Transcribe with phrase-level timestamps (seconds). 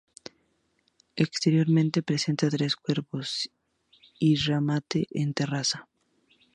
[1.15, 3.51] Exteriormente presenta tres cuerpos
[4.17, 5.87] y remate en terraza.